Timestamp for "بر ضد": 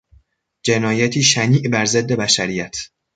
1.69-2.11